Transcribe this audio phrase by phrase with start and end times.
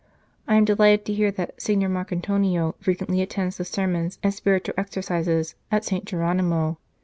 [0.47, 5.53] I am delighted to hear that Signor Marcantonio frequently attends the sermons and spiritual exercises
[5.71, 6.05] at St.
[6.05, 6.79] Geronimo.